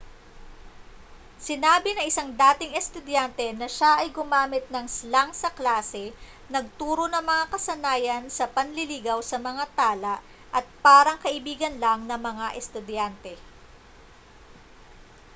[1.47, 6.05] sinabi ng isang dating estudyante na siya ay gumamit ng slang sa klase
[6.53, 10.15] nagturo ng mga kasanayan sa panliligaw sa mga tala
[10.57, 13.33] at parang kaibigan lang ng mga estudyante